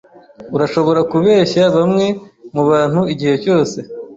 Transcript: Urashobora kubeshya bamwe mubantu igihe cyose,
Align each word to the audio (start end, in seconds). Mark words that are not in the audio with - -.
Urashobora 0.55 0.99
kubeshya 1.11 1.63
bamwe 1.75 2.05
mubantu 2.53 3.01
igihe 3.13 3.35
cyose, 3.43 3.77